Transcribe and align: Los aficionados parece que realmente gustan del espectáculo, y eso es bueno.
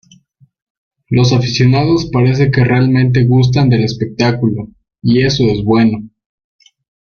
Los 1.09 1.31
aficionados 1.31 2.09
parece 2.11 2.49
que 2.49 2.63
realmente 2.63 3.23
gustan 3.27 3.69
del 3.69 3.83
espectáculo, 3.83 4.67
y 5.03 5.21
eso 5.23 5.43
es 5.47 5.63
bueno. 5.63 6.09